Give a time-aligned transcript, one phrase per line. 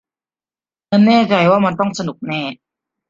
[0.89, 2.41] ฉันแน่ใจว่ามันต้องสนุกแน่